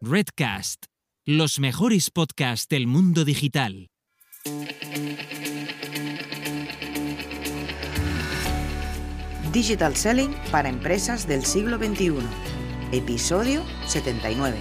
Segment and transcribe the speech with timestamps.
[0.00, 0.84] Redcast,
[1.26, 3.88] los mejores podcasts del mundo digital.
[9.52, 12.14] Digital Selling para empresas del siglo XXI.
[12.92, 14.56] Episodio 79.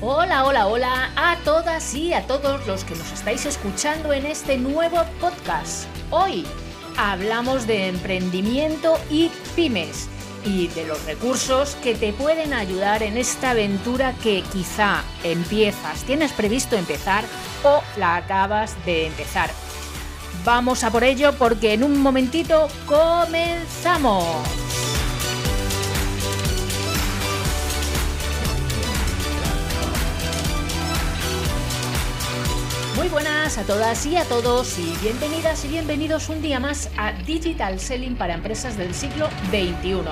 [0.00, 4.58] Hola, hola, hola a todas y a todos los que nos estáis escuchando en este
[4.58, 5.86] nuevo podcast.
[6.10, 6.44] Hoy
[6.98, 10.08] hablamos de emprendimiento y pymes
[10.44, 16.32] y de los recursos que te pueden ayudar en esta aventura que quizá empiezas, tienes
[16.32, 17.24] previsto empezar
[17.62, 19.50] o la acabas de empezar.
[20.44, 24.67] Vamos a por ello porque en un momentito comenzamos.
[33.08, 37.12] Muy buenas a todas y a todos y bienvenidas y bienvenidos un día más a
[37.12, 40.02] Digital Selling para empresas del siglo XXI,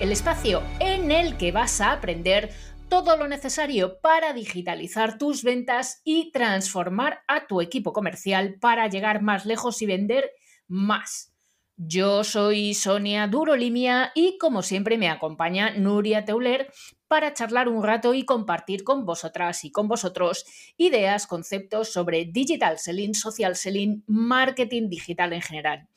[0.00, 2.48] el espacio en el que vas a aprender
[2.88, 9.20] todo lo necesario para digitalizar tus ventas y transformar a tu equipo comercial para llegar
[9.20, 10.30] más lejos y vender
[10.66, 11.34] más.
[11.76, 16.72] Yo soy Sonia Durolimia y como siempre me acompaña Nuria Teuler
[17.10, 20.44] para charlar un rato y compartir con vosotras y con vosotros
[20.76, 25.88] ideas, conceptos sobre digital selling, social selling, marketing digital en general.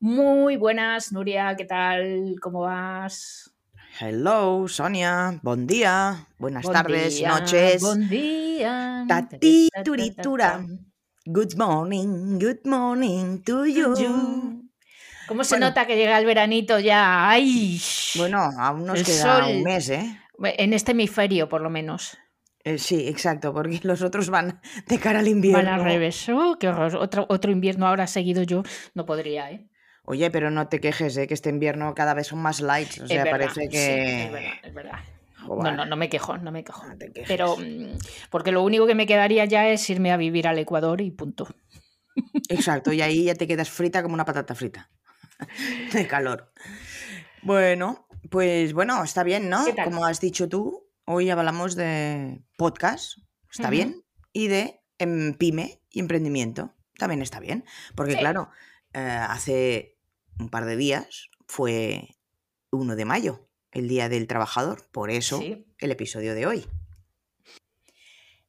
[0.00, 2.34] Muy buenas, Nuria, ¿qué tal?
[2.42, 3.54] ¿Cómo vas?
[4.00, 5.38] Hello, Sonia.
[5.44, 6.26] Buen día.
[6.38, 7.80] Buenas tardes, noches.
[7.80, 9.04] Buen día.
[9.06, 10.66] Tati turitura.
[11.24, 14.68] Good morning, good morning to you.
[15.28, 17.28] ¿Cómo se nota que llega el veranito ya?
[17.28, 17.80] ¡Ay!
[18.16, 19.56] Bueno, aún nos queda sol.
[19.56, 20.18] un mes, ¿eh?
[20.42, 22.16] En este hemisferio, por lo menos.
[22.64, 25.58] Eh, Sí, exacto, porque los otros van de cara al invierno.
[25.62, 26.28] Van al revés.
[26.28, 26.96] ¡Oh, qué horror!
[26.96, 28.62] Otro, otro invierno ahora seguido yo
[28.94, 29.68] no podría, ¿eh?
[30.04, 31.26] Oye, pero no te quejes, ¿eh?
[31.26, 33.00] Que este invierno cada vez son más lights.
[33.00, 34.24] O sea, verdad, parece sí, que.
[34.24, 34.98] es verdad, es verdad.
[35.46, 36.86] Joder, No, no, no me quejo, no me quejo.
[36.86, 36.94] no.
[37.26, 37.98] Pero, mm,
[38.30, 41.46] porque lo único que me quedaría ya es irme a vivir al Ecuador y punto.
[42.48, 44.90] Exacto, y ahí ya te quedas frita como una patata frita.
[45.92, 46.52] De calor.
[47.42, 49.64] Bueno, pues bueno, está bien, ¿no?
[49.84, 53.18] Como has dicho tú, hoy hablamos de podcast,
[53.52, 57.64] está bien, y de em, pyme y emprendimiento, también está bien.
[57.94, 58.18] Porque Sí.
[58.18, 58.50] claro,
[58.94, 59.98] eh, hace
[60.38, 62.16] un par de días fue
[62.70, 65.66] 1 de mayo, el Día del Trabajador, por eso Sí.
[65.78, 66.66] el episodio de hoy.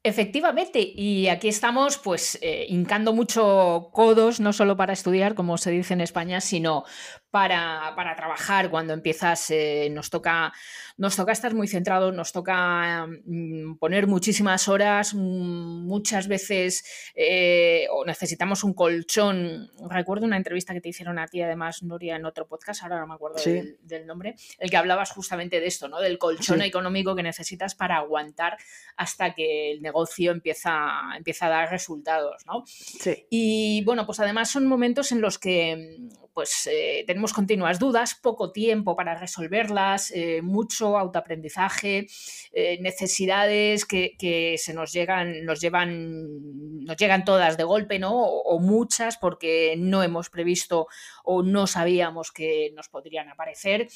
[0.01, 5.71] Efectivamente, y aquí estamos pues eh, hincando mucho codos, no solo para estudiar, como se
[5.71, 6.85] dice en España, sino
[7.31, 8.69] para, para trabajar.
[8.69, 10.51] Cuando empiezas eh, nos, toca,
[10.97, 16.83] nos toca estar muy centrados, nos toca mm, poner muchísimas horas, mm, muchas veces
[17.15, 19.69] eh, o necesitamos un colchón.
[19.89, 23.07] Recuerdo una entrevista que te hicieron a ti, además, Nuria, en otro podcast, ahora no
[23.07, 23.51] me acuerdo Sí.
[23.51, 25.99] del, del nombre, el que hablabas justamente de esto, ¿no?
[25.99, 26.65] Del colchón Sí.
[26.65, 28.57] económico que necesitas para aguantar
[28.97, 32.63] hasta que el negocio empieza, empieza a dar resultados, ¿no?
[32.65, 33.25] Sí.
[33.29, 36.08] Y bueno, pues además son momentos en los que
[36.39, 42.07] pues eh, tenemos continuas dudas, poco tiempo para resolverlas, eh, mucho autoaprendizaje,
[42.53, 48.13] eh, necesidades que, se nos llegan, nos llevan, nos llegan todas de golpe, ¿no?
[48.23, 50.87] O muchas porque no hemos previsto
[51.25, 53.89] o no sabíamos que nos podrían aparecer.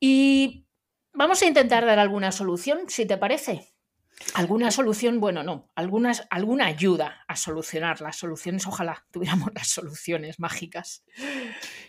[0.00, 0.66] Y
[1.12, 3.77] vamos a intentar dar alguna solución, si te parece.
[4.34, 8.66] Alguna solución, bueno, no, algunas, alguna ayuda a solucionar las soluciones.
[8.66, 11.04] Ojalá tuviéramos las soluciones mágicas.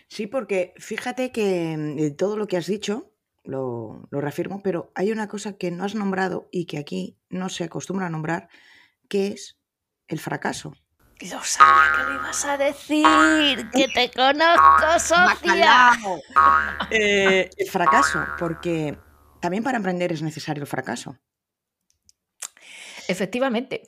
[0.08, 3.12] Sí, porque fíjate que de todo lo que has dicho,
[3.44, 7.48] lo, lo reafirmo, pero hay una cosa que no has nombrado y que aquí no
[7.48, 8.48] se acostumbra a nombrar,
[9.08, 9.58] que es
[10.08, 10.74] el fracaso.
[11.20, 15.92] Yo sabía que lo ibas a decir, que te conozco, socia.
[16.90, 18.98] Eh, el fracaso, porque
[19.40, 21.16] también para emprender es necesario el fracaso.
[23.10, 23.82] Efectivamente.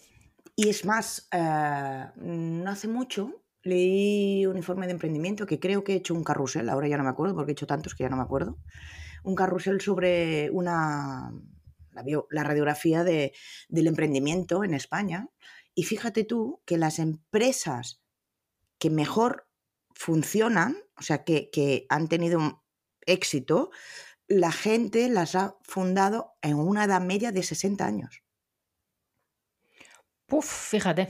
[0.56, 5.92] Y es más, eh, no hace mucho leí un informe de emprendimiento que creo que
[5.92, 8.10] he hecho un carrusel, ahora ya no me acuerdo porque he hecho tantos que ya
[8.10, 8.58] no me acuerdo,
[9.22, 11.32] un carrusel sobre una,
[11.92, 13.32] la, radiografía de-
[13.68, 15.28] del emprendimiento en España.
[15.74, 18.02] Y fíjate tú que las empresas
[18.78, 19.46] que mejor
[19.94, 22.64] funcionan, o sea, que, que han tenido
[23.06, 23.70] éxito,
[24.26, 28.22] la gente las ha fundado en una edad media de 60 años.
[30.32, 31.08] Puf, fíjate.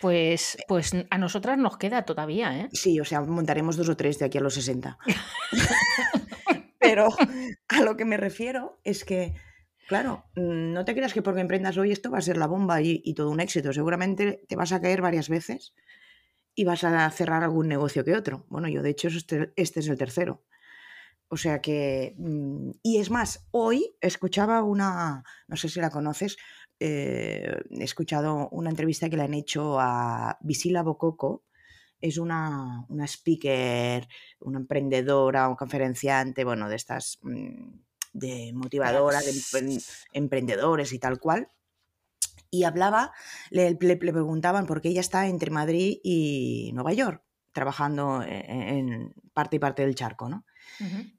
[0.00, 2.68] Pues, pues a nosotras nos queda todavía, ¿eh?
[2.72, 4.96] Sí, o sea, montaremos dos o tres de aquí a los 60.
[6.78, 7.08] Pero
[7.66, 9.34] a lo que me refiero es que,
[9.88, 13.02] claro, no te creas que porque emprendas hoy esto va a ser la bomba y,
[13.04, 13.72] y todo un éxito.
[13.72, 15.74] Seguramente te vas a caer varias veces
[16.54, 18.46] y vas a cerrar algún negocio que otro.
[18.48, 20.44] Bueno, yo de hecho este, este es el tercero.
[21.28, 26.36] O sea que, mm, y es más, hoy escuchaba una, no sé si la conoces,
[26.78, 31.44] eh, he escuchado una entrevista que le han hecho a Visila Bococo,
[32.00, 34.06] es una, una speaker,
[34.40, 37.78] una emprendedora, un conferenciante, bueno, de estas, mm,
[38.12, 39.80] de motivadora, de
[40.12, 41.48] emprendedores y tal cual.
[42.50, 43.12] Y hablaba,
[43.50, 48.78] le, le, preguntaban por qué ella está entre Madrid y Nueva York, trabajando e, e,
[48.78, 50.44] en parte y parte del charco, ¿no?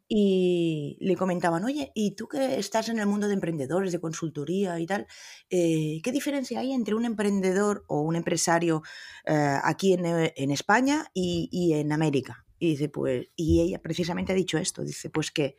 [0.08, 4.80] Y le comentaban, oye, ¿y tú que estás en el mundo de emprendedores, de consultoría
[4.80, 5.08] y tal,
[5.50, 8.84] eh, qué diferencia hay entre un emprendedor o un empresario
[9.26, 12.46] eh, aquí en, eh, en España y, y, en América?
[12.60, 15.58] Y dice, pues, y ella precisamente ha dicho esto, dice, pues que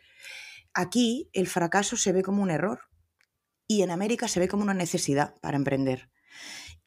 [0.72, 2.80] aquí el fracaso se ve como un error
[3.66, 6.08] y en América se ve como una necesidad para emprender.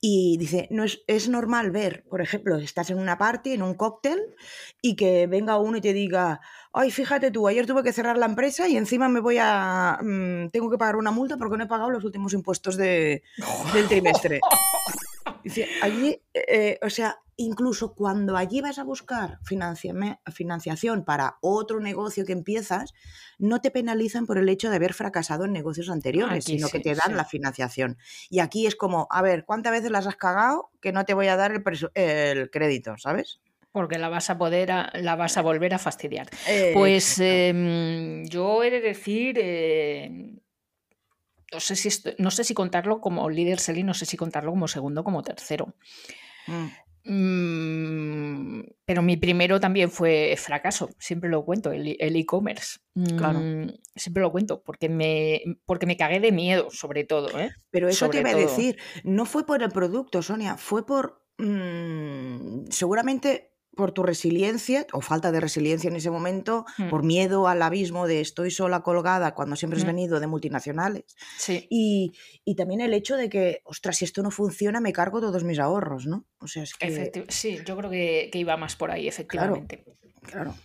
[0.03, 3.75] Y dice, no es, es, normal ver, por ejemplo, estás en una party, en un
[3.75, 4.19] cóctel,
[4.81, 6.41] y que venga uno y te diga,
[6.73, 9.99] ay, fíjate tú, ayer tuve que cerrar la empresa y encima me voy a...
[10.01, 13.21] Mmm, tengo que pagar una multa porque no he pagado los últimos impuestos de,
[13.73, 14.39] del trimestre.
[15.43, 22.25] Dice, allí, eh, o sea, incluso cuando allí vas a buscar financiación para otro negocio
[22.25, 22.93] que empiezas,
[23.39, 26.73] no te penalizan por el hecho de haber fracasado en negocios anteriores, aquí sino sí,
[26.73, 27.13] que te dan sí.
[27.13, 27.97] la financiación.
[28.29, 31.27] Y aquí es como, a ver, ¿cuántas veces las has cagado que no te voy
[31.27, 31.63] a dar el,
[31.95, 33.39] el crédito, ¿sabes?
[33.71, 36.29] porque la vas a poder a, la vas a volver a fastidiar.
[36.47, 40.35] Eh, pues eh, yo he de decir eh,
[41.51, 44.51] no sé si esto, no sé si contarlo como líder selling, no sé si contarlo
[44.51, 45.75] como segundo, como tercero.
[46.47, 46.67] Mm.
[47.03, 52.79] Mm, pero mi primero también fue fracaso, siempre lo cuento, el e-commerce.
[53.17, 53.39] claro.
[53.39, 57.39] Mm, siempre lo cuento, porque me, porque me cagué de miedo, sobre todo.
[57.39, 57.51] ¿eh?
[57.71, 61.21] Pero eso sobre te iba a decir, no fue por el producto, Sonia, fue por
[62.69, 63.50] seguramente
[63.81, 66.89] por tu resiliencia o falta de resiliencia en ese momento, mm.
[66.89, 69.87] por miedo al abismo de estoy sola colgada cuando siempre has mm.
[69.87, 71.05] venido de multinacionales.
[71.35, 71.65] Sí.
[71.71, 72.13] Y,
[72.45, 75.57] y, también el hecho de que, ostras, si esto no funciona, me cargo todos mis
[75.57, 76.27] ahorros, ¿no?
[76.37, 77.25] O sea, es que...
[77.29, 79.83] Sí, yo creo que, que, iba más por ahí, efectivamente.
[80.21, 80.53] Claro.
[80.53, 80.55] claro.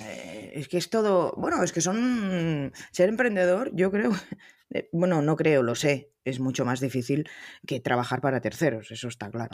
[0.00, 4.10] Eh, es que es todo, bueno, es que son, ser emprendedor, yo creo,
[4.70, 7.28] eh, bueno, no creo, lo sé, es mucho más difícil
[7.66, 9.52] que trabajar para terceros, eso está claro.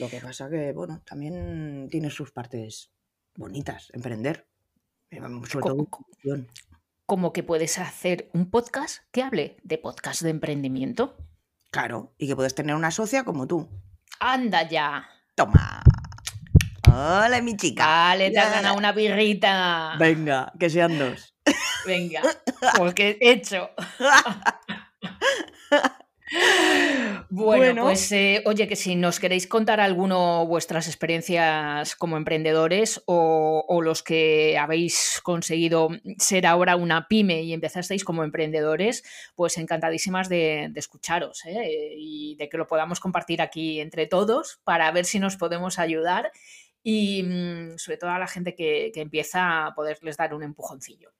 [0.00, 2.90] Lo que pasa que, bueno, también tiene sus partes
[3.36, 4.48] bonitas, emprender.
[5.10, 6.06] Eh, sobre todo como,
[7.04, 11.18] como que puedes hacer un podcast que hable de podcast de emprendimiento.
[11.70, 13.68] Claro, y que puedes tener una socia como tú.
[14.20, 15.06] Anda ya.
[15.34, 15.82] Toma.
[16.88, 17.84] Hola, mi chica.
[17.84, 19.96] Vale, te has ganado una birrita.
[19.98, 21.34] Venga, que sean dos.
[21.84, 22.22] Venga,
[22.78, 23.68] porque hecho.
[27.32, 33.00] Bueno, bueno, pues eh, oye, que si nos queréis contar alguno vuestras experiencias como emprendedores
[33.06, 39.04] o, o, los que habéis conseguido ser ahora una pyme y empezasteis como emprendedores,
[39.36, 41.94] pues encantadísimas de, de escucharos ¿eh?
[41.96, 46.32] y de que lo podamos compartir aquí entre todos para ver si nos podemos ayudar
[46.82, 51.12] y mm, sobre todo a la gente que, que empieza a poderles dar un empujoncillo.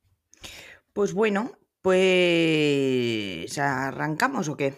[0.93, 1.53] Pues bueno,
[1.83, 4.75] pues arrancamos o qué?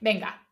[0.00, 0.47] Venga.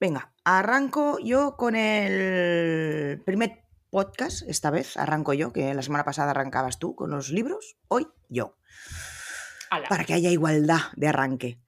[0.00, 6.30] Venga, arranco yo con el primer podcast, esta vez arranco yo, que la semana pasada
[6.30, 8.56] arrancabas tú con los libros, hoy yo.
[9.70, 9.88] Ala.
[9.88, 11.58] Para que haya igualdad de arranque.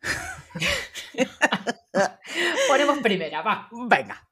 [2.68, 3.68] Ponemos primera, va.
[3.72, 4.28] Venga,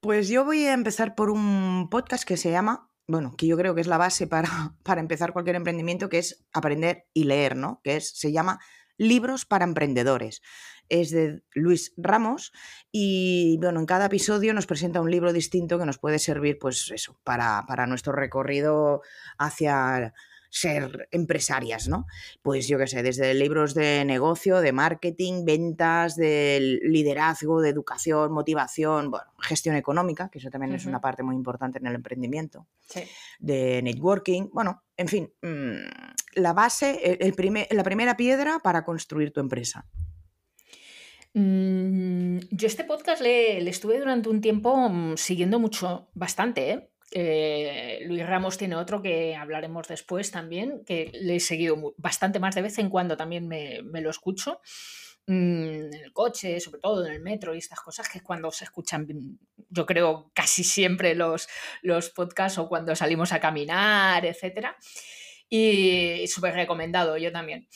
[0.00, 3.74] pues yo voy a empezar por un podcast que se llama, bueno, que yo creo
[3.74, 7.80] que es la base para, para empezar cualquier emprendimiento, que es aprender y leer, ¿no?
[7.82, 8.60] Que es, se llama
[8.98, 10.42] Libros para Emprendedores
[10.88, 12.52] es de Luis Ramos
[12.92, 16.90] y bueno, en cada episodio nos presenta un libro distinto que nos puede servir pues
[16.90, 19.02] eso, para, para nuestro recorrido
[19.38, 20.14] hacia
[20.50, 22.06] ser empresarias, ¿no?
[22.42, 28.32] Pues yo qué sé, desde libros de negocio, de marketing, ventas, de liderazgo, de educación,
[28.32, 30.78] motivación, bueno, gestión económica, que eso también uh -huh.
[30.78, 33.02] es una parte muy importante en el emprendimiento, sí.
[33.38, 35.86] de networking, bueno, en fin, mmm,
[36.34, 39.86] la base, el primer, la primera piedra para construir tu empresa.
[41.34, 46.90] Mm, yo este podcast le, estuve durante un tiempo mm, siguiendo mucho, bastante, ¿eh?
[47.10, 52.54] Eh, Luis Ramos tiene otro que hablaremos después también, que le he seguido bastante más
[52.54, 54.60] de vez en cuando también me, me lo escucho.
[55.28, 58.50] Mm, en el coche, sobre todo en el metro y estas cosas, que es cuando
[58.50, 59.06] se escuchan,
[59.68, 61.48] yo creo, casi siempre los,
[61.82, 64.68] los podcasts o cuando salimos a caminar, etc.
[65.50, 67.68] Y, y súper recomendado, yo también.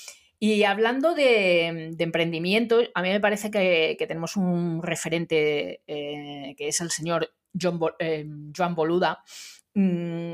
[0.44, 6.80] Y hablando de, emprendimiento, a mí me parece que, tenemos un referente eh, que es
[6.80, 9.22] el señor John, eh, Joan Boluda,
[9.75, 10.32] mmm,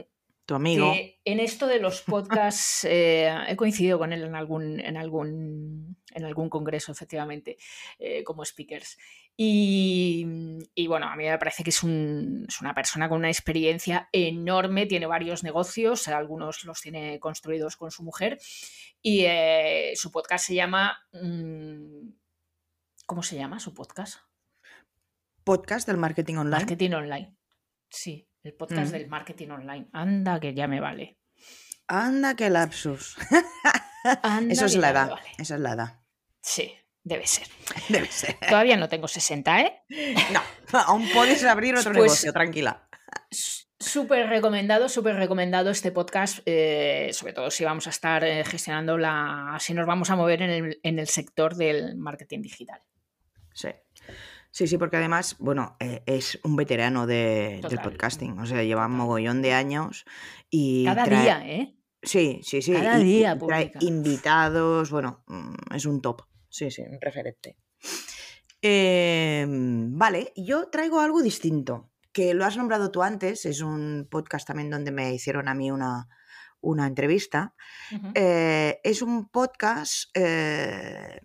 [0.48, 0.94] tu amigo.
[1.26, 6.24] en esto de los podcasts eh, he coincidido con él en algún, en algún, en
[6.24, 7.58] algún congreso, efectivamente,
[7.98, 8.96] eh, como speakers.
[9.36, 10.24] Y,
[10.86, 15.04] bueno, a mí me parece que es, es, una persona con una experiencia enorme, tiene
[15.04, 18.38] varios negocios, algunos los tiene construidos con su mujer,
[19.02, 20.98] y eh, su podcast se llama...
[21.12, 22.08] Mm,
[23.04, 24.20] ¿Cómo se llama su podcast?
[25.44, 26.56] Podcast del marketing online.
[26.56, 27.36] Marketing online.
[27.90, 28.92] Sí, el podcast mm.
[28.92, 29.88] del marketing online.
[29.92, 31.18] Anda, que ya me vale.
[31.86, 33.16] Anda, que lapsus.
[34.50, 35.10] Eso es la edad.
[35.38, 36.00] Esa es la edad.
[36.40, 36.72] Sí,
[37.08, 37.46] Debe ser.
[37.88, 38.36] Debe ser.
[38.46, 39.82] Todavía no tengo 60, ¿eh?
[40.32, 42.86] No, aún puedes abrir otro pues negocio, tranquila.
[43.80, 48.98] Súper recomendado, súper recomendado este podcast, eh, sobre todo si vamos a estar eh, gestionando
[48.98, 49.56] la.
[49.60, 52.82] si nos vamos a mover en el, sector del marketing digital.
[53.54, 53.68] Sí.
[54.58, 58.40] Sí, sí, porque además, bueno, eh, es un veterano de, del podcasting.
[58.40, 60.04] O sea, lleva un mogollón de años
[60.50, 60.84] y.
[60.84, 61.76] Cada día, ¿eh?
[62.02, 62.72] Sí, sí, sí.
[62.72, 66.22] Cada día, trae invitados, bueno, mm, es un top.
[66.48, 67.56] Sí, sí, un referente.
[68.60, 74.48] Em, vale, yo traigo algo distinto, que lo has nombrado tú antes, es un podcast
[74.48, 76.08] también donde me hicieron a mí una,
[76.60, 77.54] una entrevista.
[78.12, 81.20] Eh, es un podcast eh,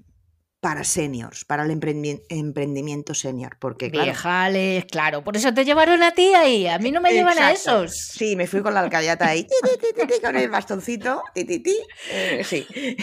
[0.64, 3.58] para seniors, para el emprendimiento senior.
[3.60, 7.12] Porque, claro, Viejales, claro, por eso te llevaron a ti ahí, a mí no me
[7.12, 7.98] llevan a esos.
[7.98, 9.46] Sí, me fui con la alcayata ahí,
[10.24, 12.66] con el bastoncito, eh, sí.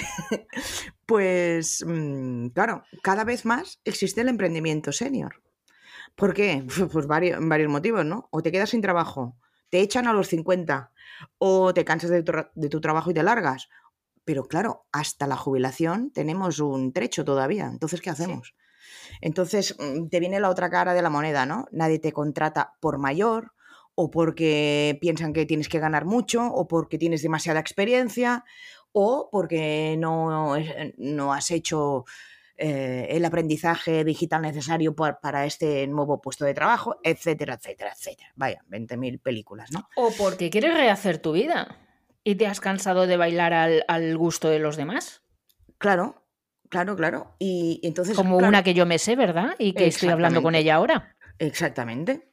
[1.04, 5.42] Pues, mm, claro, cada vez más existe el emprendimiento senior.
[6.14, 6.64] ¿Por qué?
[6.90, 8.28] Pues varios, varios motivos, ¿no?
[8.30, 9.36] O te quedas sin trabajo,
[9.68, 10.92] te echan a los 50,
[11.36, 13.68] o te cansas de tu, de tu trabajo y te largas,
[14.24, 17.66] pero claro, hasta la jubilación tenemos un trecho todavía.
[17.66, 18.54] Entonces, ¿qué hacemos?
[19.20, 21.66] Entonces, mm, te viene la otra cara de la moneda, ¿no?
[21.72, 23.52] Nadie te contrata por mayor
[23.94, 28.44] o porque piensan que tienes que ganar mucho o porque tienes demasiada experiencia
[28.92, 30.56] o porque no,
[30.96, 32.04] no has hecho
[32.56, 38.32] eh, el aprendizaje digital necesario para este nuevo puesto de trabajo, etcétera, etcétera, etcétera.
[38.36, 39.88] Vaya, 20.000 películas, ¿no?
[39.96, 41.78] O porque quieres rehacer tu vida.
[42.24, 45.22] ¿Y te has cansado de bailar al, gusto de los demás?
[45.78, 46.26] Claro,
[46.68, 47.34] claro, claro.
[47.38, 48.16] Y, entonces.
[48.16, 49.54] Como una que yo me sé, ¿verdad?
[49.58, 51.16] Y que estoy hablando con ella ahora.
[51.38, 52.30] Exactamente.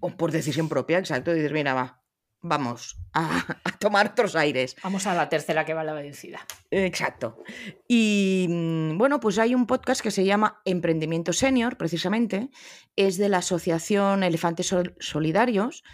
[0.00, 1.30] O por decisión propia, exacto.
[1.30, 2.02] Y dices, mira, va,
[2.40, 4.76] vamos a, tomar otros aires.
[4.82, 6.40] Vamos a la tercera que va la vencida.
[6.70, 7.42] Exacto.
[7.86, 12.50] Y mm, bueno, pues hay un podcast que se llama Emprendimiento Senior, precisamente.
[12.96, 15.84] Es de la Asociación Elefantes Solidarios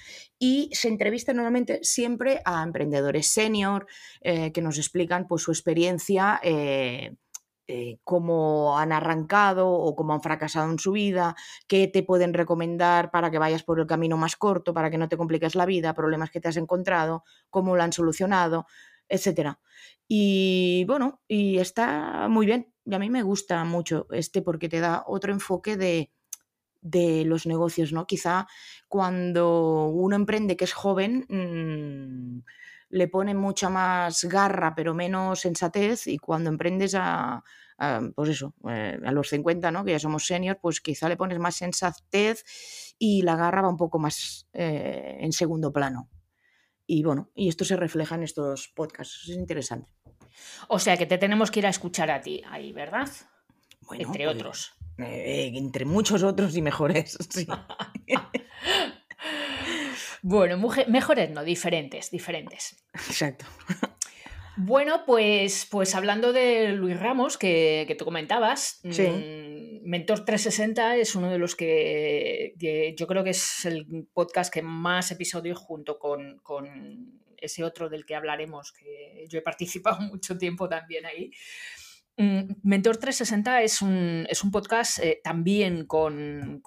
[0.45, 3.87] y se entrevista normalmente siempre a emprendedores senior
[4.21, 6.39] eh, que nos explican pues, su experiencia.
[6.43, 7.15] Eh,
[7.67, 11.35] eh, cómo han arrancado o cómo han fracasado en su vida,
[11.67, 15.09] qué te pueden recomendar para que vayas por el camino más corto, para que no
[15.09, 18.67] te compliques la vida, problemas que te has encontrado, cómo lo han solucionado,
[19.09, 19.61] etcétera.
[20.07, 22.71] Y bueno, y está muy bien.
[22.85, 26.13] Y a mí me gusta mucho este porque te da otro enfoque de,
[26.85, 28.07] de los negocios, ¿no?
[28.07, 28.47] Quizá
[28.89, 32.45] cuando uno emprende que es joven, mm,
[32.91, 37.43] le pone mucha más garra, pero menos sensatez, y cuando emprendes a,
[38.15, 39.85] pues eso, eh, a los 50, ¿no?
[39.85, 42.45] que ya somos senior, pues quizá le pones más sensatez
[42.99, 46.09] y la garra va un poco más eh, en segundo plano.
[46.87, 49.91] Y bueno, y esto se refleja en estos podcasts, es interesante.
[50.69, 53.09] O sea que te tenemos que ir a escuchar a ti ahí, ¿verdad?
[53.91, 54.73] Entre pues, otros.
[54.99, 57.17] Eh, entre muchos otros y mejores.
[57.31, 57.47] Sí.
[60.27, 60.57] Bueno,
[60.89, 62.83] mejores no, diferentes, diferentes.
[62.95, 63.45] Exacto.
[64.57, 71.15] Bueno, pues, pues hablando de Luis Ramos, que, que tú comentabas, mm, Mentor 360 es
[71.15, 72.55] uno de los que,
[72.97, 78.07] yo creo que es el podcast que más episodios junto con, con ese otro del
[78.07, 81.31] que hablaremos, que yo he participado mucho tiempo también ahí.
[82.17, 86.63] Mm, Mentor 360 es un, es un podcast eh, también con,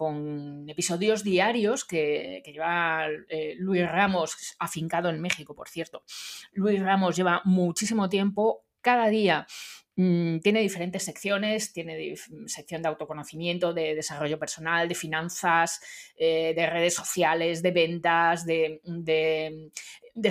[0.67, 6.03] episodios diarios que, lleva eh, Luis Ramos, afincado en México, por cierto.
[6.51, 9.47] Luis Ramos lleva muchísimo tiempo, cada día
[9.97, 15.81] mm, tiene diferentes secciones, tiene sección de autoconocimiento, de desarrollo personal, de finanzas,
[16.15, 18.81] eh, de redes sociales, de ventas, de,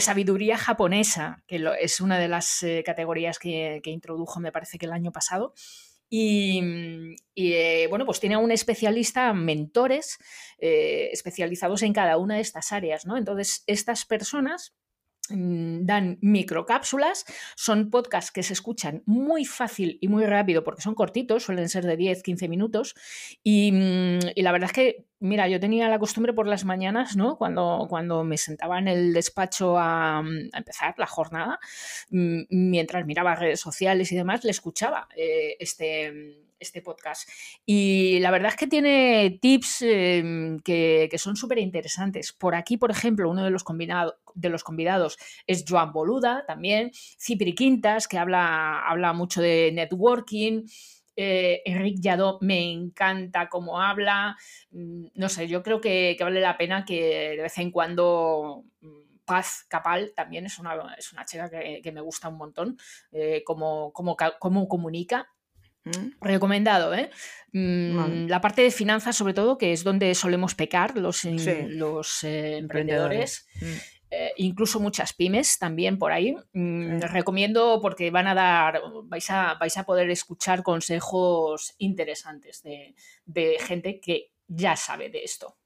[0.01, 4.93] sabiduría japonesa, que es una de las eh, categorías que, introdujo, me parece que el
[4.93, 5.53] año pasado.
[6.09, 6.63] Y,
[7.35, 10.19] eh, bueno, pues tiene un especialista, mentores
[10.59, 13.19] especializados en cada una de estas áreas, ¿no?
[13.19, 14.86] Entonces, estas personas mm,
[15.31, 17.25] dan microcápsulas,
[17.57, 21.85] son podcasts que se escuchan muy fácil y muy rápido porque son cortitos, suelen ser
[21.85, 22.95] de 10, 15 minutos
[23.43, 27.17] y, mm, y la verdad es que Mira, yo tenía la costumbre por las mañanas,
[27.17, 27.39] ¿no?
[27.39, 31.59] Cuando, cuando me sentaba en el despacho a, empezar la jornada,
[32.11, 37.29] mm, mientras miraba redes sociales y demás, le escuchaba eh, este, este podcast.
[37.65, 42.33] Y la verdad es que tiene tips em, que, son súper interesantes.
[42.33, 43.65] Por aquí, por ejemplo, uno de los,
[44.35, 50.65] de los convidados es Joan Boluda, también, Cipri Quintas, que habla, habla mucho de networking.
[51.19, 54.37] Eh, Enrique Yadó me encanta cómo habla.
[54.71, 59.07] Mm, no sé, yo creo que, vale la pena que de vez en cuando mm,
[59.25, 62.79] Paz Capal también es una, es una chica que, me gusta un montón,
[63.13, 65.29] eh, como, como, comunica.
[65.87, 66.21] Mm.
[66.21, 67.11] Recomendado, ¿eh?
[67.53, 73.47] La parte de finanzas, sobre todo, que es donde solemos pecar los, los eh, emprendedores.
[74.11, 76.37] Eh, incluso muchas pymes también por ahí.
[76.53, 83.57] Mm, recomiendo porque van a dar, vais a, vais a poder escuchar consejos interesantes de,
[83.61, 85.57] gente que ya sabe de esto.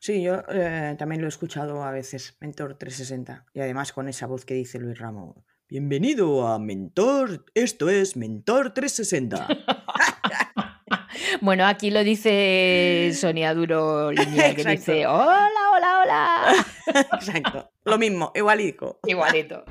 [0.00, 4.26] Sí, yo eh, también lo he escuchado a veces, Mentor 360, y además con esa
[4.26, 5.36] voz que dice Luis Ramos.
[5.72, 9.48] Bienvenido a Mentor, esto es Mentor 360.
[11.40, 16.66] bueno, aquí lo dice Sonia Duro que dice, hola, hola, hola.
[17.14, 19.00] Exacto, lo mismo, igualito.
[19.06, 19.64] Igualito.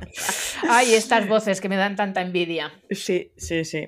[0.68, 2.74] Ay, estas voces que me dan tanta envidia.
[2.90, 3.86] Sí, sí, sí.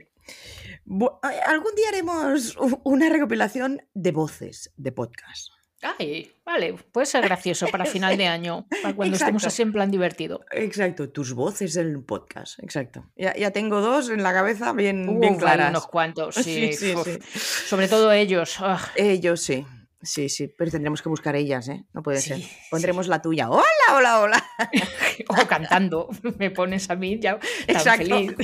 [1.48, 5.50] algún día haremos una recopilación de voces de podcast.
[5.84, 9.92] Ay, vale, puede ser gracioso para final de año, para cuando estemos así en plan
[9.92, 10.46] divertido.
[10.52, 13.06] Exacto, tus voces del podcast, exacto.
[13.16, 15.70] Ya, tengo dos en la cabeza bien, bien claras.
[15.72, 16.74] unos cuantos, sí.
[16.74, 17.20] sí, sí,
[17.68, 18.56] Sobre todo ellos.
[18.60, 18.80] Ah.
[18.96, 19.66] Ellos, sí.
[20.02, 21.86] Sí, sí, pero tendremos que buscar ellas, ¿eh?
[21.94, 22.42] No puede ser.
[22.70, 23.50] Pondremos la tuya.
[23.50, 23.64] Hola,
[23.94, 24.44] hola, hola.
[25.30, 26.10] o cantando.
[26.38, 28.06] Me pones a mí ya tan Exacto.
[28.06, 28.36] feliz.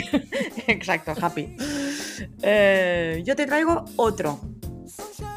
[0.67, 1.58] Exacto, happy.
[2.41, 4.39] Eh, yo te traigo otro.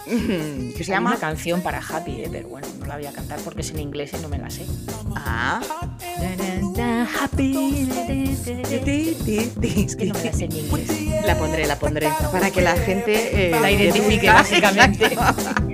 [0.05, 1.11] Que se llama.
[1.11, 2.29] Una canción para Happy, ¿eh?
[2.31, 4.51] pero bueno, no la voy a cantar porque es en inglés y no me la
[4.51, 4.67] sé.
[5.15, 5.61] Ah.
[7.21, 7.89] Happy.
[9.63, 10.91] Es que no me la sé en inglés.
[11.27, 12.09] La pondré, la pondré.
[12.31, 15.17] Para que la gente eh, la identifique, básicamente.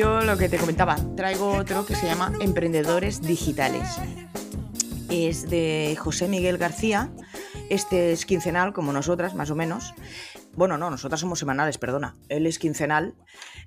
[0.00, 3.86] yo lo que te comentaba, traigo otro que se llama Emprendedores Digitales.
[5.10, 7.12] Es de José Miguel García.
[7.68, 9.92] Este es quincenal, como nosotras, más o menos.
[10.54, 12.16] Bueno, no, nosotras somos semanales, perdona.
[12.30, 13.14] Él es quincenal,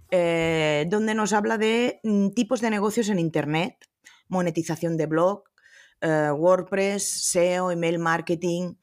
[0.10, 3.76] eh, donde nos habla de mm, tipos de negocios en Internet,
[4.28, 5.44] monetización de blog,
[6.02, 8.74] eh, WordPress, SEO, email marketing,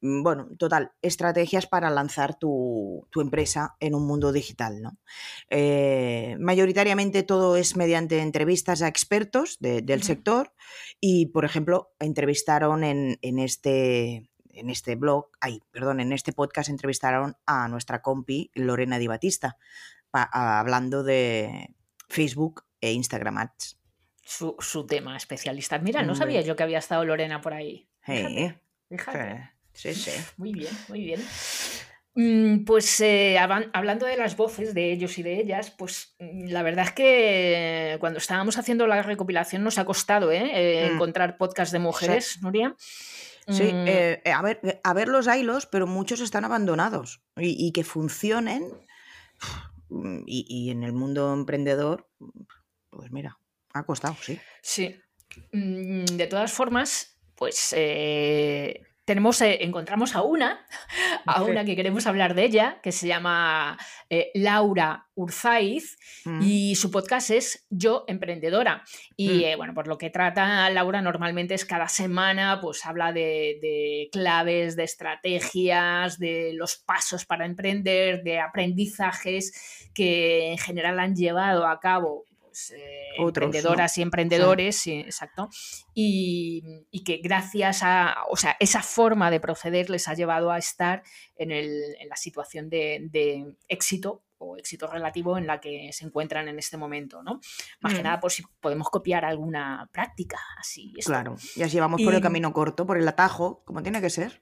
[0.00, 4.80] bueno, total, estrategias para lanzar tu, empresa en un mundo digital.
[4.80, 4.96] ¿no?
[5.50, 10.52] Eh, mayoritariamente todo es mediante entrevistas a expertos del sector
[11.00, 17.36] y, por ejemplo, entrevistaron en, este, en este blog, ay, perdón, en este podcast entrevistaron
[17.46, 19.58] a nuestra compi Lorena Di Batista,
[20.12, 21.74] hablando de
[22.08, 23.78] Facebook e Instagram Ads.
[24.22, 25.78] Su, tema especialista.
[25.80, 27.88] Mira, no sabía yo que había estado Lorena por ahí.
[28.00, 28.62] Fíjate.
[28.88, 29.59] Sí, sí.
[30.36, 31.20] Muy bien, muy bien.
[32.14, 36.62] Mm, pues eh, hablando de las voces de ellos y de ellas, pues mm, la
[36.62, 40.50] verdad es que cuando estábamos haciendo la recopilación nos ha costado ¿eh?
[40.52, 40.94] Eh, mm.
[40.94, 42.74] encontrar podcast de mujeres, Nuria.
[43.48, 43.72] Sí,
[44.32, 48.70] a, ver, a ver los hilos, pero muchos están abandonados y, que funcionen.
[50.24, 52.08] Y, en el mundo emprendedor,
[52.90, 53.40] pues mira,
[53.72, 54.38] ha costado, sí.
[54.62, 55.00] Sí.
[55.50, 57.74] De todas formas, pues
[59.10, 60.64] tenemos, eh, encontramos a una,
[61.26, 63.76] a una que queremos hablar de ella, que se llama
[64.08, 66.40] eh, Laura Urzaiz, mm.
[66.40, 68.84] y su podcast es Yo Emprendedora.
[69.16, 69.42] Y mm.
[69.42, 74.08] eh, bueno, por lo que trata Laura normalmente es cada semana, pues habla de, de,
[74.12, 81.66] claves, de estrategias, de los pasos para emprender, de aprendizajes que en general han llevado
[81.66, 84.98] a cabo pues, eh, emprendedoras y emprendedores, sí.
[84.98, 85.48] exacto,
[85.94, 91.04] y, que gracias a, o sea, esa forma de proceder les ha llevado a estar
[91.36, 91.50] en,
[92.08, 97.22] la situación de, éxito o éxito relativo en la que se encuentran en este momento,
[97.22, 97.40] ¿no?
[97.80, 98.04] Más que mm.
[98.04, 100.92] nada, por si podemos copiar alguna práctica así.
[101.04, 104.40] Claro, y así vamos por el camino corto, por el atajo, como tiene que ser.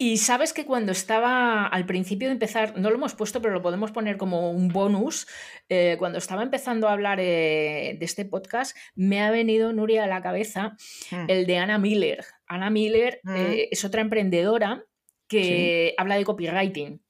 [0.00, 3.62] Y sabes que cuando estaba al principio de empezar, no lo hemos puesto, pero lo
[3.62, 5.26] podemos poner como un bonus,
[5.68, 10.06] eh, cuando estaba empezando a hablar eh, de este podcast, me ha venido Nuria a
[10.06, 10.76] la cabeza
[11.10, 11.24] Mm.
[11.28, 12.24] el de Anna Miller.
[12.46, 13.34] Anna Miller Mm.
[13.36, 14.84] eh, es otra emprendedora
[15.26, 17.02] que habla de copywriting.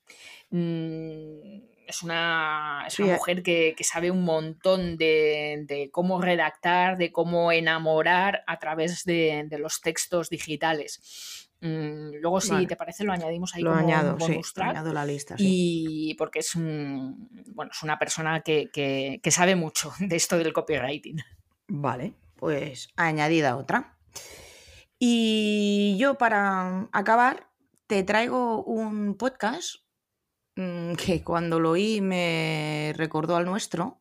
[0.50, 6.96] Mm, es una, es una mujer que, que sabe un montón de, de cómo redactar,
[6.96, 11.47] de cómo enamorar a través de, de los textos digitales.
[11.60, 12.66] Mm, luego, si Vale.
[12.66, 14.70] te parece, lo añadimos ahí Lo como añado, un sí, bonus lo track.
[14.70, 15.44] añado la lista, sí.
[16.10, 20.38] Y porque es, un, bueno, es una persona que, que- que sabe mucho de esto
[20.38, 21.16] del copywriting.
[21.68, 23.96] Vale, pues añadida otra.
[24.98, 27.48] Y yo para acabar
[27.86, 29.76] te traigo un podcast
[30.56, 34.00] mm, que cuando lo oí me recordó al nuestro,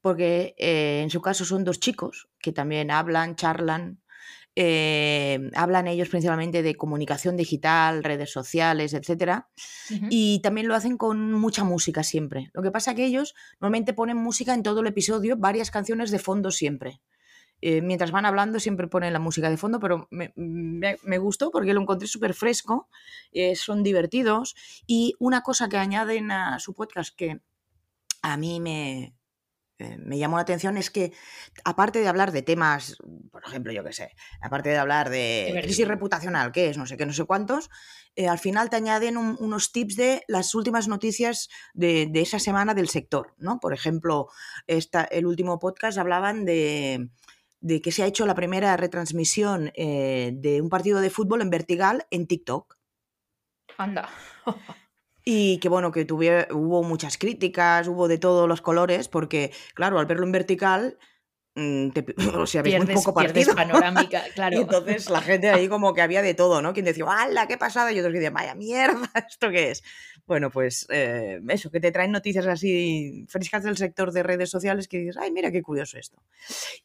[0.00, 4.00] porque eh, en su caso son dos chicos que también hablan, charlan,
[4.56, 8.94] eh, hablan ellos principalmente de comunicación digital, redes sociales,
[9.90, 10.06] Ujú.
[10.10, 12.50] y también lo hacen con mucha música siempre.
[12.54, 16.18] Lo que pasa que ellos normalmente ponen música en todo el episodio, varias canciones de
[16.18, 17.00] fondo siempre.
[17.62, 21.50] Eh, mientras van hablando siempre ponen la música de fondo, pero me, me- me gustó
[21.50, 22.88] porque lo encontré súper fresco,
[23.32, 24.54] eh, son divertidos
[24.86, 27.40] y una cosa que añaden a su podcast que
[28.22, 29.14] a mí me,
[29.78, 31.12] eh, me llamó la atención es que
[31.64, 32.96] aparte de hablar de temas,
[33.30, 36.96] por ejemplo, yo qué sé, aparte de hablar de crisis reputacional, que es no sé
[36.96, 37.68] qué, no sé cuántos,
[38.14, 42.38] eh, al final te añaden un- unos tips de las últimas noticias de, de esa
[42.38, 43.60] semana del sector, ¿no?
[43.60, 44.28] Por ejemplo,
[44.66, 47.10] esta, el último podcast hablaban de,
[47.60, 51.50] de que se ha hecho la primera retransmisión eh, de un partido de fútbol en
[51.50, 52.78] vertical en TikTok.
[53.76, 54.08] Anda.
[55.28, 59.98] Y que bueno, que tuviera, hubo muchas críticas, hubo de todos los colores, porque claro,
[59.98, 60.98] al verlo en vertical,
[61.56, 63.54] mm, te, o sea, ves muy Pierdes, poco pierdes partido.
[63.54, 64.60] panorámica, Y claro.
[64.62, 66.72] entonces la gente ahí como que había de todo, ¿no?
[66.74, 67.92] Quien decía, ¡hala, qué pasada!
[67.92, 69.10] Y otros que decían, ¡vaya mierda!
[69.28, 69.82] ¿Esto qué es?
[70.26, 74.88] Bueno, pues eh, eso, que te traen noticias así frescas del sector de redes sociales
[74.88, 76.22] que dices, ¡ay, mira qué curioso esto!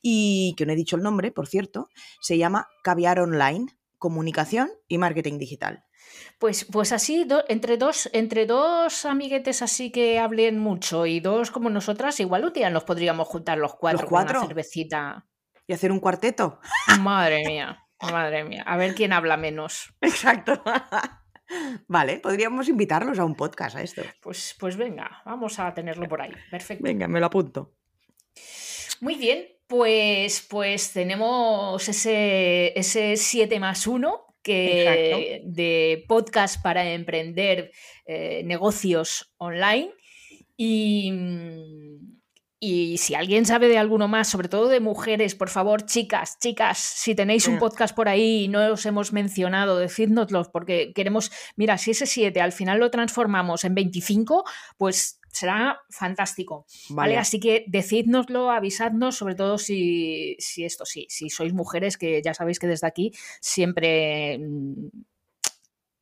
[0.01, 1.89] Y que no he dicho el nombre, por cierto,
[2.21, 3.67] se llama Caviar Online,
[3.99, 5.85] Comunicación y Marketing Digital.
[6.39, 11.51] Pues, pues así, do- entre, dos, entre dos amiguetes así que hablen mucho y dos
[11.51, 14.39] como nosotras, igual un día nos podríamos juntar los cuatro, con cuatro?
[14.39, 15.27] una cervecita.
[15.67, 16.59] Y hacer un cuarteto.
[16.99, 18.63] Madre mía, madre mía.
[18.65, 19.93] A ver quién habla menos.
[20.01, 20.61] Exacto.
[21.87, 24.01] vale, podríamos invitarlos a un podcast a esto.
[24.21, 26.31] Pues, pues venga, vamos a tenerlo por ahí.
[26.49, 26.83] Perfecto.
[26.83, 27.75] Venga, me lo apunto.
[28.99, 37.71] Muy bien, pues, pues tenemos ese, ese 7 más 1 que, de podcast para emprender
[38.05, 39.91] eh, negocios online.
[40.57, 42.21] Y, mm,
[42.63, 46.77] y si alguien sabe de alguno más, sobre todo de mujeres, por favor, chicas, chicas,
[46.77, 51.79] si tenéis un podcast por ahí y no os hemos mencionado, decídnoslo, porque queremos, mira,
[51.79, 54.43] si ese 7 al final lo transformamos en 25,
[54.77, 56.65] pues será fantástico.
[56.89, 57.13] ¿vale?
[57.13, 62.21] Vale, Así que decídnoslo, avisadnos, sobre todo si, si esto sí, si sois mujeres, que
[62.21, 64.87] ya sabéis que desde aquí siempre mm,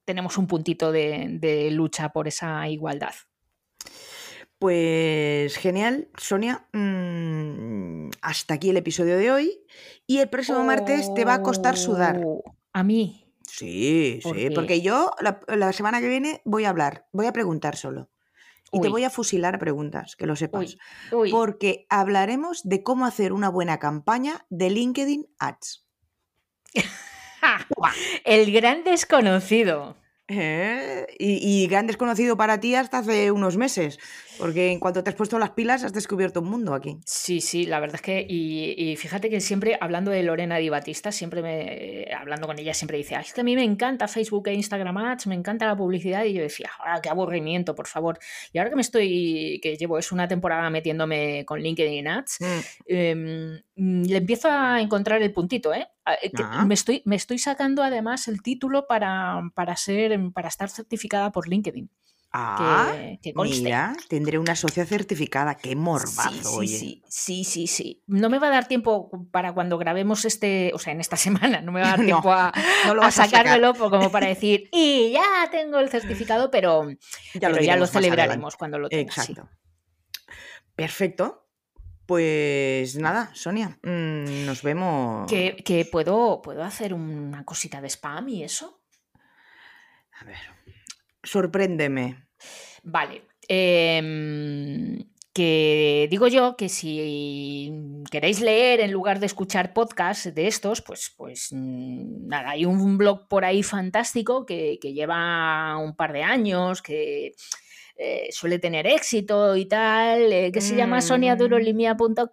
[0.06, 3.14] tenemos un puntito de, de lucha por esa igualdad.
[4.58, 6.68] Pues genial, Sonia.
[6.74, 9.62] mm, hasta aquí el episodio de hoy.
[10.06, 12.22] Y el próximo martes te va a costar sudar.
[12.26, 13.26] Oh, A mí.
[13.48, 14.52] Sí, ¿Por sí, qué?
[14.52, 18.10] porque yo la, la semana que viene voy a hablar, voy a preguntar solo.
[18.72, 20.62] Y te voy a fusilar a preguntas, que lo sepas.
[20.62, 20.80] Uy,
[21.12, 21.32] uy.
[21.32, 25.86] Porque hablaremos de cómo hacer una buena campaña de LinkedIn Ads.
[28.26, 29.98] El gran desconocido.
[30.28, 31.08] ¿Eh?
[31.18, 33.98] Y, y gran desconocido para ti hasta hace unos meses,
[34.40, 36.98] porque en cuanto te has puesto las pilas has descubierto un mundo aquí.
[37.06, 40.70] Sí, sí, la verdad es que, y, y fíjate que siempre, hablando de Lorena Di
[40.70, 44.08] Batista, siempre me, hablando con ella, siempre dice, "Ay, es que a mí me encanta
[44.08, 47.88] Facebook e Instagram Ads, me encanta la publicidad, y yo decía, ah, qué aburrimiento, por
[47.88, 48.18] favor.
[48.54, 52.60] Y ahora que me estoy, que llevo, es una temporada metiéndome con LinkedIn Ads, Mm,
[52.88, 53.62] em,
[54.08, 55.88] le empiezo a encontrar el puntito, ¿eh?
[56.24, 56.66] Eh, Ah.
[56.66, 61.48] Me, estoy, me estoy sacando además el título para, para, ser, para estar certificada por
[61.48, 61.90] LinkedIn.
[62.32, 63.64] Ah, que, que conste.
[63.64, 65.56] mira, tendré una socia certificada.
[65.56, 66.68] Qué morbazo, Sí, sí, oye.
[66.78, 68.04] sí, sí, sí, sí.
[68.06, 71.18] No me va a dar tiempo para cuando grabemos este, o sea, en esta
[71.56, 72.52] semana, no me va a dar No, tiempo a,
[72.86, 73.46] No lo a vas a sacar.
[73.48, 76.88] sacármelo como para decir, y ya tengo el certificado, pero,
[77.34, 79.12] Ya pero ya lo celebraremos cuando lo tenga.
[79.12, 79.32] sí.
[79.32, 79.50] Exacto.
[80.76, 81.46] Perfecto.
[82.06, 85.30] Pues nada, Sonia, mm, nos vemos.
[85.30, 88.82] Que, que puedo, puedo hacer una cosita de spam y eso.
[90.20, 90.38] A ver.
[91.30, 92.28] Sorpréndeme.
[92.84, 93.24] Vale.
[93.48, 94.98] em,
[95.34, 97.72] que digo yo que si
[98.12, 103.28] queréis leer en lugar de escuchar podcasts de estos, pues, pues nada, hay un blog
[103.28, 107.36] por ahí fantástico que, lleva un par de años, que
[107.96, 112.28] eh, suele tener éxito y tal, eh, que se llama soniadurolimia.com.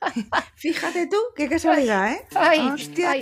[0.56, 2.26] Fíjate tú, qué casualidad, ¿eh?
[2.34, 3.16] Ay, Hostia.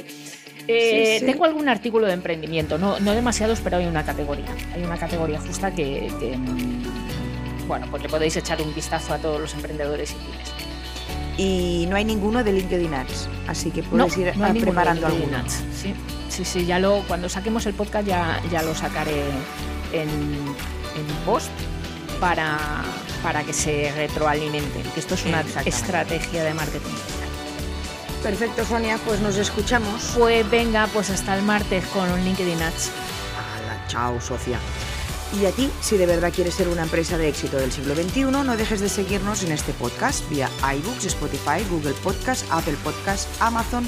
[0.67, 4.47] Eh, tengo algún artículo de emprendimiento, no, no demasiados, pero hay una categoría.
[4.75, 9.41] Hay una categoría justa que, mm, bueno, pues le podéis echar un vistazo a todos
[9.41, 10.53] los emprendedores y pymes.
[11.37, 15.43] Y no hay ninguno de LinkedIn Ads, así que puedes ir preparando alguno.
[15.49, 15.95] Sí,
[16.29, 19.21] sí, sí, ya lo, cuando saquemos el podcast ya, ya lo sacaré
[19.93, 21.51] en, en post
[22.21, 22.85] para,
[23.23, 26.95] para que se retroalimenten, que esto es una estrategia de marketing.
[28.25, 30.13] Perfecto, Sonia, pues nos escuchamos.
[30.17, 32.91] Pues venga, pues hasta el martes con un LinkedIn Ads.
[33.37, 34.59] Hala, chao, Sofía.
[35.39, 38.23] Y a ti, si de verdad quieres ser una empresa de éxito del siglo XXI,
[38.25, 43.87] no dejes de seguirnos en este podcast vía iBooks, Spotify, Google Podcast, Apple Podcast, Amazon,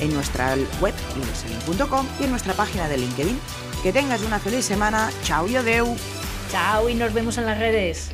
[0.00, 3.40] en nuestra web linkedin.com y en nuestra página de LinkedIn.
[3.82, 5.10] Que tengas una feliz semana.
[5.22, 5.96] Chao y adeu.
[6.52, 8.10] Chao y nos vemos en las redes.